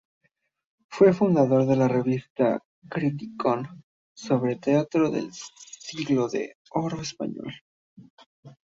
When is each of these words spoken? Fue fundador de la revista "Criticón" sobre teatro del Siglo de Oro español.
Fue 0.89 1.13
fundador 1.13 1.67
de 1.67 1.75
la 1.75 1.87
revista 1.87 2.59
"Criticón" 2.89 3.83
sobre 4.17 4.55
teatro 4.55 5.11
del 5.11 5.29
Siglo 5.31 6.27
de 6.27 6.55
Oro 6.71 7.01
español. 7.01 7.53